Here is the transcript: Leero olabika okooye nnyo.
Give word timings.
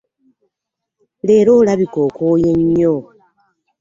Leero 1.25 1.51
olabika 1.61 1.97
okooye 2.07 2.49
nnyo. 2.59 2.95